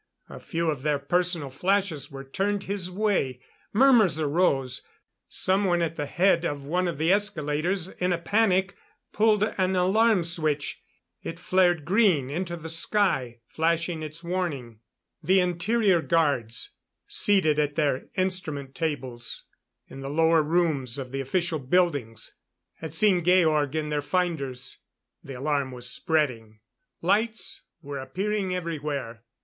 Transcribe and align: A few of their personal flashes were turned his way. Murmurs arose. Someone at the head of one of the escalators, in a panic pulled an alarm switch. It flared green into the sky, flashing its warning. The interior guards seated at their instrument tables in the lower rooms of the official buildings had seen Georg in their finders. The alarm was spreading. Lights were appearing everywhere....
A 0.29 0.39
few 0.39 0.71
of 0.71 0.81
their 0.81 0.97
personal 0.97 1.51
flashes 1.51 2.09
were 2.09 2.23
turned 2.23 2.63
his 2.63 2.89
way. 2.89 3.39
Murmurs 3.71 4.17
arose. 4.19 4.81
Someone 5.29 5.83
at 5.83 5.95
the 5.95 6.07
head 6.07 6.43
of 6.43 6.63
one 6.65 6.87
of 6.87 6.97
the 6.97 7.13
escalators, 7.13 7.87
in 7.89 8.11
a 8.11 8.17
panic 8.17 8.73
pulled 9.13 9.43
an 9.43 9.75
alarm 9.75 10.23
switch. 10.23 10.81
It 11.21 11.37
flared 11.39 11.85
green 11.85 12.31
into 12.31 12.55
the 12.57 12.67
sky, 12.67 13.41
flashing 13.47 14.01
its 14.01 14.23
warning. 14.23 14.79
The 15.21 15.39
interior 15.39 16.01
guards 16.01 16.71
seated 17.05 17.59
at 17.59 17.75
their 17.75 18.07
instrument 18.15 18.73
tables 18.73 19.43
in 19.87 19.99
the 20.01 20.09
lower 20.09 20.41
rooms 20.41 20.97
of 20.97 21.11
the 21.11 21.21
official 21.21 21.59
buildings 21.59 22.37
had 22.77 22.95
seen 22.95 23.23
Georg 23.23 23.75
in 23.75 23.89
their 23.89 24.01
finders. 24.01 24.79
The 25.23 25.35
alarm 25.35 25.71
was 25.71 25.87
spreading. 25.91 26.59
Lights 27.03 27.61
were 27.83 27.99
appearing 27.99 28.55
everywhere.... 28.55 29.21